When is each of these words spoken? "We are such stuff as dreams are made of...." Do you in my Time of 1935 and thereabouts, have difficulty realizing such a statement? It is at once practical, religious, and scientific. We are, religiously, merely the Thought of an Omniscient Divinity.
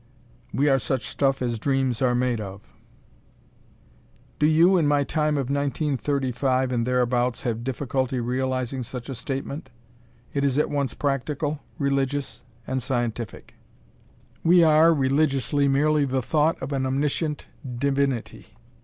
"We 0.51 0.67
are 0.67 0.79
such 0.79 1.07
stuff 1.07 1.43
as 1.43 1.59
dreams 1.59 2.01
are 2.01 2.15
made 2.15 2.41
of...." 2.41 2.61
Do 4.39 4.47
you 4.47 4.75
in 4.75 4.87
my 4.87 5.03
Time 5.03 5.37
of 5.37 5.51
1935 5.51 6.71
and 6.71 6.87
thereabouts, 6.87 7.41
have 7.41 7.63
difficulty 7.63 8.19
realizing 8.19 8.81
such 8.81 9.09
a 9.09 9.13
statement? 9.13 9.69
It 10.33 10.43
is 10.43 10.57
at 10.57 10.71
once 10.71 10.95
practical, 10.95 11.61
religious, 11.77 12.41
and 12.65 12.81
scientific. 12.81 13.53
We 14.43 14.63
are, 14.63 14.91
religiously, 14.91 15.67
merely 15.67 16.05
the 16.05 16.23
Thought 16.23 16.59
of 16.63 16.73
an 16.73 16.87
Omniscient 16.87 17.45
Divinity. 17.77 18.55